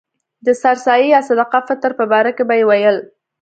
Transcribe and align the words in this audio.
د 0.45 0.47
سر 0.61 0.77
سایې 0.85 1.07
یا 1.13 1.19
صدقه 1.29 1.59
فطر 1.67 1.91
په 1.99 2.05
باره 2.11 2.31
کې 2.37 2.43
به 2.47 2.55
یې 2.59 2.65
ویل. 2.69 2.97